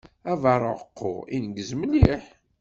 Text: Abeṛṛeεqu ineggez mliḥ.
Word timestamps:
Abeṛṛeεqu 0.31 1.11
ineggez 1.35 1.69
mliḥ. 1.79 2.23